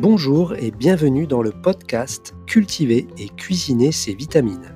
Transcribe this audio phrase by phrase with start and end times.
[0.00, 4.72] Bonjour et bienvenue dans le podcast Cultiver et cuisiner ses vitamines.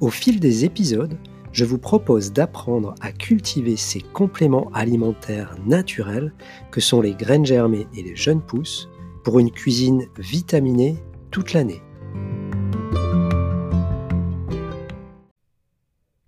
[0.00, 1.18] Au fil des épisodes,
[1.52, 6.32] je vous propose d'apprendre à cultiver ces compléments alimentaires naturels
[6.70, 8.88] que sont les graines germées et les jeunes pousses
[9.24, 10.96] pour une cuisine vitaminée
[11.30, 11.82] toute l'année.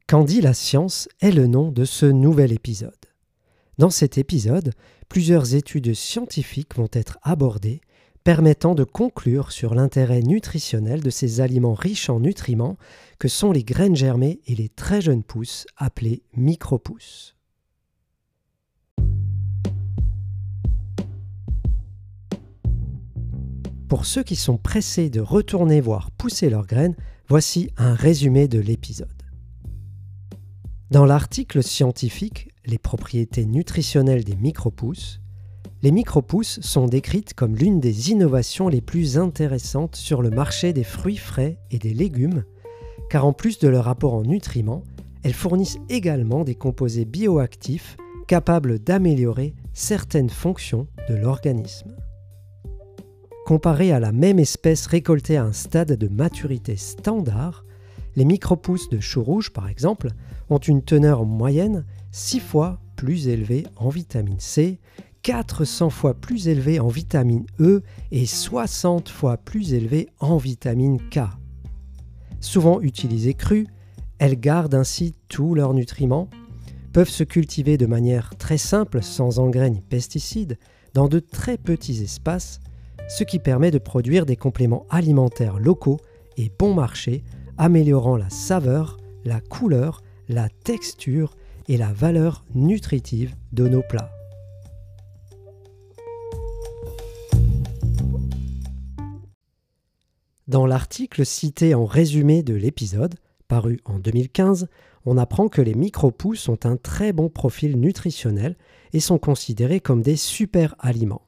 [0.07, 2.93] Quand dit la science est le nom de ce nouvel épisode.
[3.79, 4.75] Dans cet épisode,
[5.09, 7.81] plusieurs études scientifiques vont être abordées
[8.25, 12.77] permettant de conclure sur l'intérêt nutritionnel de ces aliments riches en nutriments
[13.19, 17.37] que sont les graines germées et les très jeunes pousses appelées micro-pousses.
[23.89, 26.97] Pour ceux qui sont pressés de retourner voir pousser leurs graines,
[27.29, 29.09] voici un résumé de l'épisode.
[30.91, 35.22] Dans l'article scientifique Les propriétés nutritionnelles des micro-pousses,
[35.83, 40.85] les micro-pousses sont décrites comme l'une des innovations les plus intéressantes sur le marché des
[40.85, 42.45] fruits frais et des légumes,
[43.11, 44.85] car en plus de leur apport en nutriments,
[45.25, 47.97] elles fournissent également des composés bioactifs
[48.29, 51.97] capables d'améliorer certaines fonctions de l'organisme.
[53.45, 57.65] Comparées à la même espèce récoltée à un stade de maturité standard,
[58.15, 60.11] les micro-pousses de chou rouge, par exemple,
[60.49, 64.79] ont une teneur moyenne 6 fois plus élevée en vitamine C
[65.23, 71.21] 400 fois plus élevé en vitamine E et 60 fois plus élevé en vitamine K.
[72.41, 73.69] Souvent utilisées crues,
[74.19, 76.29] elles gardent ainsi tous leurs nutriments,
[76.93, 80.59] peuvent se cultiver de manière très simple sans engrais ni pesticides
[80.93, 82.61] dans de très petits espaces,
[83.09, 86.01] ce qui permet de produire des compléments alimentaires locaux
[86.37, 87.23] et bon marché,
[87.59, 91.37] améliorant la saveur, la couleur, la texture
[91.69, 94.11] et la valeur nutritive de nos plats.
[100.53, 103.15] Dans l'article cité en résumé de l'épisode,
[103.49, 104.69] paru en 2015,
[105.07, 108.57] on apprend que les micro-pousses ont un très bon profil nutritionnel
[108.93, 111.23] et sont considérés comme des super aliments.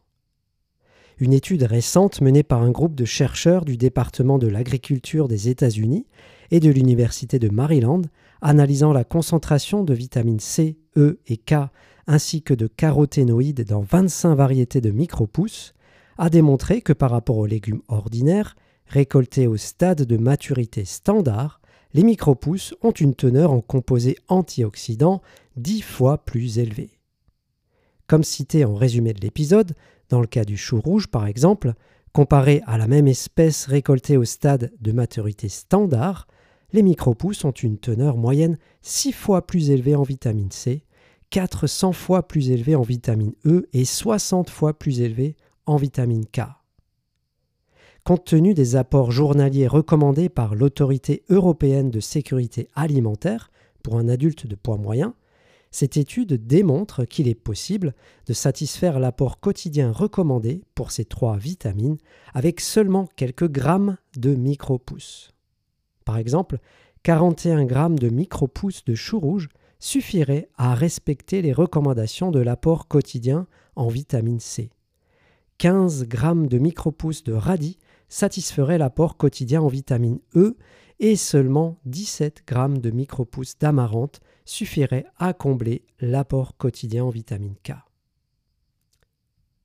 [1.17, 6.07] Une étude récente menée par un groupe de chercheurs du département de l'agriculture des États-Unis
[6.51, 8.03] et de l'Université de Maryland,
[8.43, 11.71] analysant la concentration de vitamines C, E et K
[12.07, 15.73] ainsi que de caroténoïdes dans 25 variétés de micro-pousses,
[16.19, 18.55] a démontré que par rapport aux légumes ordinaires,
[18.87, 21.61] Récoltés au stade de maturité standard,
[21.95, 25.23] les micro-pousses ont une teneur en composés antioxydants
[25.57, 26.99] dix fois plus élevée.
[28.07, 29.75] Comme cité en résumé de l'épisode,
[30.11, 31.75] dans le cas du chou rouge par exemple,
[32.13, 36.27] comparé à la même espèce récoltée au stade de maturité standard,
[36.73, 40.85] les micro-pousses ont une teneur moyenne 6 fois plus élevée en vitamine C,
[41.31, 46.43] 400 fois plus élevée en vitamine E et 60 fois plus élevée en vitamine K.
[48.05, 53.51] Compte tenu des apports journaliers recommandés par l'Autorité européenne de sécurité alimentaire
[53.83, 55.15] pour un adulte de poids moyen,
[55.71, 57.95] cette étude démontre qu'il est possible
[58.27, 61.97] de satisfaire l'apport quotidien recommandé pour ces trois vitamines
[62.35, 65.33] avec seulement quelques grammes de micro-pousses.
[66.05, 66.59] Par exemple,
[67.05, 69.49] 41 grammes de micro-pousses de chou rouge
[69.79, 74.69] suffiraient à respecter les recommandations de l'apport quotidien en vitamine C.
[75.57, 77.79] 15 grammes de micro-pousses de radis
[78.09, 80.57] satisferait l'apport quotidien en vitamine E
[81.01, 87.73] et seulement 17 grammes de micro-pousses d'amarante suffiraient à combler l'apport quotidien en vitamine K.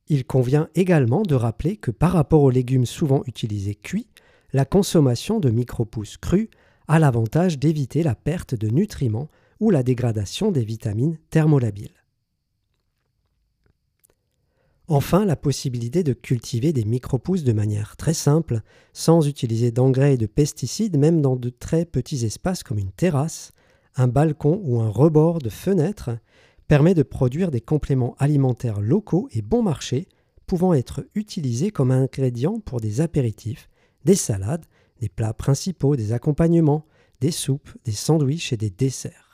[0.08, 4.08] Il convient également de rappeler que par rapport aux légumes souvent utilisés cuits,
[4.54, 6.50] la consommation de micro-pousses crues
[6.88, 9.30] a l'avantage d'éviter la perte de nutriments
[9.60, 11.99] ou la dégradation des vitamines thermolabiles.
[14.92, 18.62] Enfin, la possibilité de cultiver des micro-pousses de manière très simple,
[18.92, 23.52] sans utiliser d'engrais et de pesticides, même dans de très petits espaces comme une terrasse,
[23.96, 26.18] un balcon ou un rebord de fenêtre,
[26.68, 30.08] permet de produire des compléments alimentaires locaux et bon marché,
[30.48, 33.70] pouvant être utilisés comme ingrédients pour des apéritifs,
[34.06, 34.66] des salades,
[35.02, 36.88] des plats principaux, des accompagnements,
[37.22, 39.29] des soupes, des sandwichs et des desserts.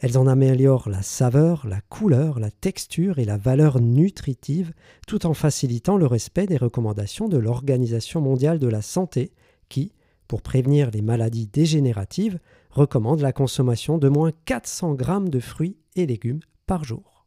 [0.00, 4.72] Elles en améliorent la saveur, la couleur, la texture et la valeur nutritive,
[5.06, 9.32] tout en facilitant le respect des recommandations de l'Organisation mondiale de la santé,
[9.68, 9.92] qui,
[10.28, 12.38] pour prévenir les maladies dégénératives,
[12.70, 17.26] recommande la consommation de moins 400 grammes de fruits et légumes par jour.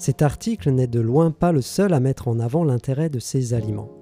[0.00, 3.52] Cet article n'est de loin pas le seul à mettre en avant l'intérêt de ces
[3.52, 3.99] aliments.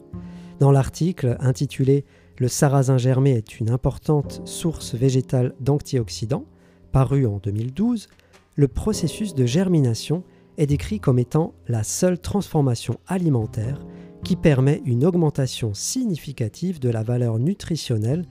[0.61, 2.05] Dans l'article intitulé
[2.37, 6.47] Le sarrasin germé est une importante source végétale d'antioxydants,
[6.91, 8.09] paru en 2012,
[8.57, 10.25] le processus de germination
[10.57, 13.87] est décrit comme étant la seule transformation alimentaire
[14.25, 18.25] qui permet une augmentation significative de la valeur nutritionnelle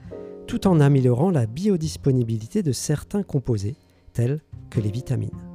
[0.46, 3.76] tout en améliorant la biodisponibilité de certains composés,
[4.12, 5.47] tels que les vitamines.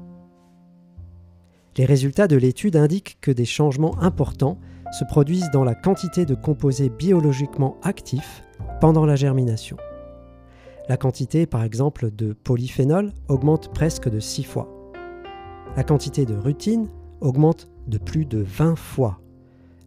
[1.76, 4.60] Les résultats de l'étude indiquent que des changements importants
[4.92, 8.44] se produisent dans la quantité de composés biologiquement actifs
[8.80, 9.78] pendant la germination.
[10.88, 14.70] La quantité, par exemple, de polyphénol augmente presque de 6 fois.
[15.76, 16.90] La quantité de rutine
[17.22, 19.20] augmente de plus de 20 fois.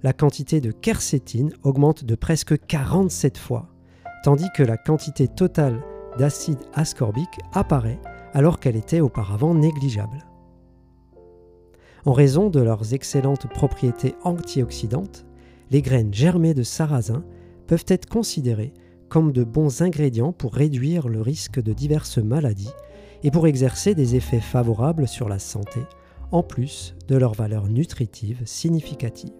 [0.03, 3.69] La quantité de quercétine augmente de presque 47 fois,
[4.25, 5.85] tandis que la quantité totale
[6.19, 8.01] d'acide ascorbique apparaît
[8.33, 10.25] alors qu'elle était auparavant négligeable.
[12.07, 15.27] En raison de leurs excellentes propriétés antioxydantes,
[15.73, 17.25] les graines germées de sarrasin
[17.67, 18.73] peuvent être considérées
[19.09, 22.71] comme de bons ingrédients pour réduire le risque de diverses maladies
[23.25, 25.81] et pour exercer des effets favorables sur la santé,
[26.31, 29.33] en plus de leur valeur nutritive significative.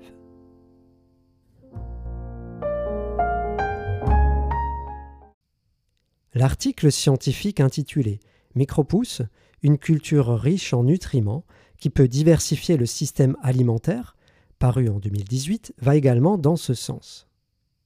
[6.35, 8.19] L'article scientifique intitulé
[8.57, 9.23] Micropousse,
[9.63, 11.45] une culture riche en nutriments
[11.79, 14.17] qui peut diversifier le système alimentaire,
[14.59, 17.29] paru en 2018, va également dans ce sens.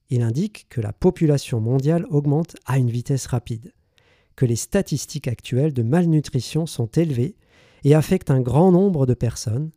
[0.09, 3.73] Il indique que la population mondiale augmente à une vitesse rapide,
[4.35, 7.35] que les statistiques actuelles de malnutrition sont élevées
[7.83, 9.71] et affectent un grand nombre de personnes,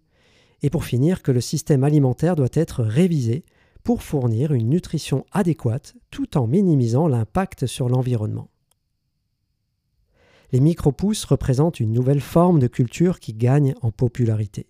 [0.62, 3.44] et pour finir que le système alimentaire doit être révisé
[3.82, 8.48] pour fournir une nutrition adéquate tout en minimisant l'impact sur l'environnement
[10.54, 14.68] les micro-pousses représentent une nouvelle forme de culture qui gagne en popularité.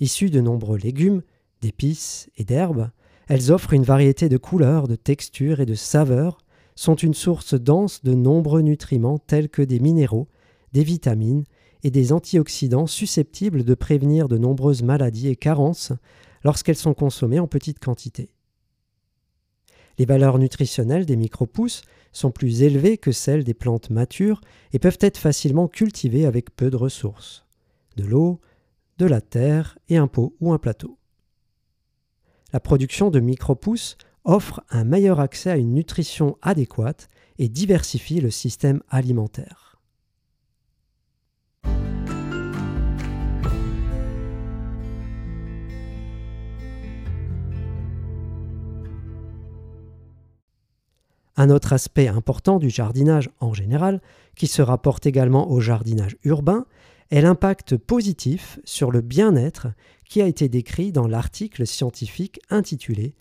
[0.00, 1.20] Issues de nombreux légumes,
[1.60, 2.88] d'épices et d'herbes,
[3.28, 6.38] elles offrent une variété de couleurs, de textures et de saveurs,
[6.74, 10.26] sont une source dense de nombreux nutriments tels que des minéraux,
[10.72, 11.44] des vitamines
[11.82, 15.92] et des antioxydants susceptibles de prévenir de nombreuses maladies et carences
[16.44, 18.30] lorsqu'elles sont consommées en petite quantité.
[19.98, 21.82] Les valeurs nutritionnelles des micro-pousses
[22.12, 24.40] sont plus élevées que celles des plantes matures
[24.72, 27.44] et peuvent être facilement cultivées avec peu de ressources
[27.96, 28.40] de l'eau,
[28.98, 30.98] de la terre et un pot ou un plateau.
[32.52, 37.08] La production de micro-pousses offre un meilleur accès à une nutrition adéquate
[37.38, 39.73] et diversifie le système alimentaire.
[51.36, 54.00] Un autre aspect important du jardinage en général,
[54.36, 56.66] qui se rapporte également au jardinage urbain,
[57.10, 59.68] est l'impact positif sur le bien-être
[60.08, 63.14] qui a été décrit dans l'article scientifique intitulé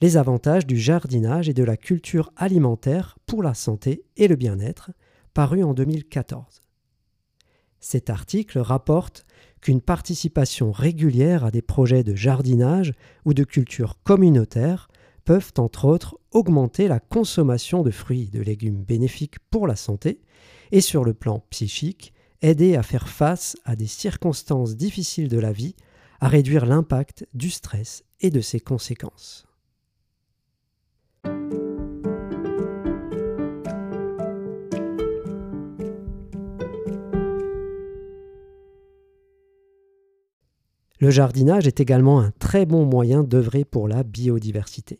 [0.00, 4.90] Les avantages du jardinage et de la culture alimentaire pour la santé et le bien-être,
[5.32, 6.62] paru en 2014.
[7.78, 9.24] Cet article rapporte
[9.60, 12.94] qu'une participation régulière à des projets de jardinage
[13.24, 14.88] ou de culture communautaire
[15.30, 20.20] peuvent entre autres augmenter la consommation de fruits et de légumes bénéfiques pour la santé
[20.72, 22.12] et sur le plan psychique,
[22.42, 25.76] aider à faire face à des circonstances difficiles de la vie,
[26.18, 29.46] à réduire l'impact du stress et de ses conséquences.
[40.98, 44.98] Le jardinage est également un très bon moyen d'œuvrer pour la biodiversité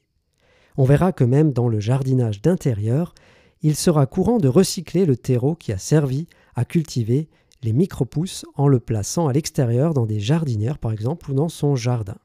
[0.80, 3.14] on verra que même dans le jardinage d'intérieur,
[3.60, 7.28] il sera courant de recycler le terreau qui a servi à cultiver
[7.62, 11.76] les micro-pousses en le plaçant à l'extérieur dans des jardinières par exemple ou dans son
[11.76, 12.16] jardin.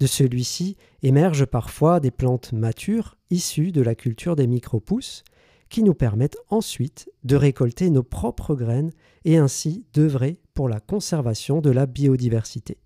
[0.00, 5.22] De celui-ci émergent parfois des plantes matures issues de la culture des micro-pousses
[5.68, 8.92] qui nous permettent ensuite de récolter nos propres graines
[9.26, 12.78] et ainsi d'œuvrer pour la conservation de la biodiversité.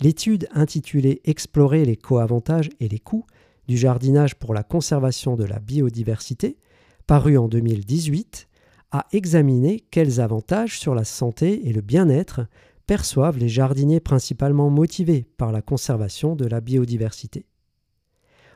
[0.00, 3.26] L'étude intitulée Explorer les co-avantages et les coûts
[3.68, 6.56] du jardinage pour la conservation de la biodiversité,
[7.06, 8.48] parue en 2018,
[8.92, 12.46] a examiné quels avantages sur la santé et le bien-être
[12.86, 17.44] perçoivent les jardiniers principalement motivés par la conservation de la biodiversité.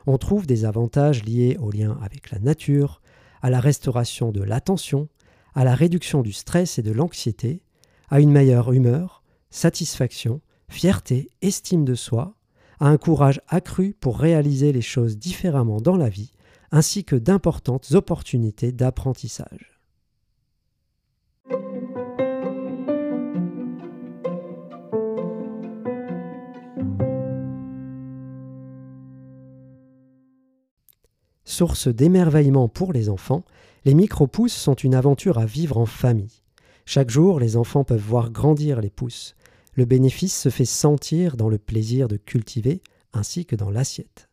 [0.07, 3.01] On trouve des avantages liés au lien avec la nature,
[3.43, 5.09] à la restauration de l'attention,
[5.53, 7.61] à la réduction du stress et de l'anxiété,
[8.09, 10.41] à une meilleure humeur, satisfaction,
[10.75, 12.35] fierté, estime de soi,
[12.81, 16.33] à un courage accru pour réaliser les choses différemment dans la vie,
[16.69, 19.79] ainsi que d'importantes opportunités d'apprentissage.
[31.45, 33.45] Source d'émerveillement pour les enfants,
[33.85, 36.41] les micro-pousses sont une aventure à vivre en famille.
[36.85, 39.37] Chaque jour, les enfants peuvent voir grandir les pousses.
[39.75, 42.81] Le bénéfice se fait sentir dans le plaisir de cultiver
[43.13, 44.29] ainsi que dans l'assiette.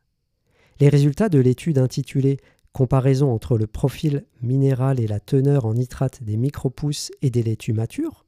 [0.80, 2.38] Les résultats de l'étude intitulée
[2.72, 7.74] Comparaison entre le profil minéral et la teneur en nitrate des micro-pousses et des laitues
[7.74, 8.24] matures,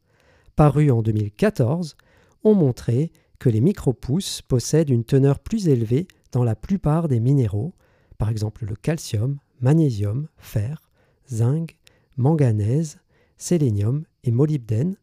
[0.54, 1.96] parus en 2014,
[2.44, 7.72] ont montré que les micro-pousses possèdent une teneur plus élevée dans la plupart des minéraux,
[8.18, 10.90] par exemple le calcium, magnésium, fer,
[11.32, 11.78] zinc,
[12.18, 12.98] manganèse,
[13.38, 14.96] sélénium et molybdène,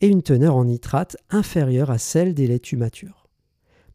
[0.00, 3.26] et une teneur en nitrate inférieure à celle des laitues matures.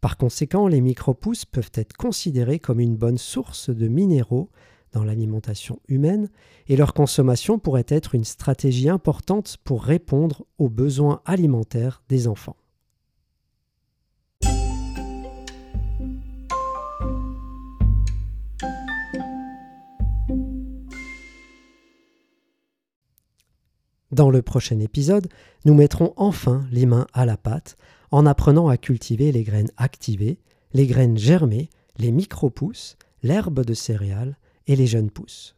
[0.02, 4.50] Par conséquent, les micro-pousses peuvent être considérées comme une bonne source de minéraux
[4.94, 6.30] dans l'alimentation humaine
[6.68, 12.58] et leur consommation pourrait être une stratégie importante pour répondre aux besoins alimentaires des enfants.
[24.12, 25.30] Dans le prochain épisode,
[25.64, 27.78] nous mettrons enfin les mains à la pâte
[28.12, 30.38] en apprenant à cultiver les graines activées,
[30.74, 34.38] les graines germées, les micro-pousses, l'herbe de céréales
[34.68, 35.56] et les jeunes pousses.